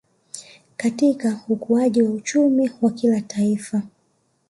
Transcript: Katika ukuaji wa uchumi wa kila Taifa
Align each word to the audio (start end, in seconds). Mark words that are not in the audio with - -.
Katika 0.77 1.41
ukuaji 1.49 2.01
wa 2.01 2.11
uchumi 2.11 2.71
wa 2.81 2.91
kila 2.91 3.21
Taifa 3.21 3.83